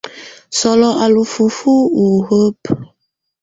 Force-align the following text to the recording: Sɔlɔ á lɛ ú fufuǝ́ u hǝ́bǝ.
Sɔlɔ 0.59 0.89
á 1.03 1.05
lɛ 1.13 1.19
ú 1.23 1.25
fufuǝ́ 1.33 1.79
u 2.01 2.03
hǝ́bǝ. 2.27 2.71